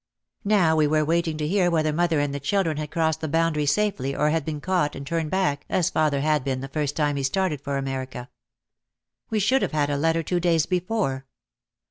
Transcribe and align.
Now 0.45 0.75
we 0.75 0.87
were 0.87 1.05
waiting 1.05 1.37
to 1.37 1.47
hear 1.47 1.69
whether 1.69 1.93
mother 1.93 2.19
and 2.19 2.33
the 2.33 2.39
children 2.39 2.77
had 2.77 2.89
crossed 2.89 3.21
the 3.21 3.27
boundary 3.27 3.67
safely 3.67 4.15
or 4.15 4.31
had 4.31 4.43
been 4.43 4.59
caught 4.59 4.95
and 4.95 5.05
turned 5.05 5.29
back 5.29 5.63
as 5.69 5.91
father 5.91 6.21
had 6.21 6.43
been 6.43 6.59
the 6.61 6.67
first 6.67 6.95
time 6.95 7.17
he 7.17 7.21
started 7.21 7.61
for 7.61 7.77
America. 7.77 8.27
We 9.29 9.37
should 9.39 9.61
have 9.61 9.73
had 9.73 9.91
a 9.91 9.97
letter 9.97 10.23
two 10.23 10.39
days 10.39 10.65
before. 10.65 11.27